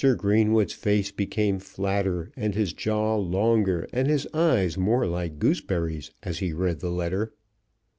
[0.17, 6.39] Greenwood's face became flatter, and his jaw longer, and his eyes more like gooseberries as
[6.39, 7.33] he read the letter.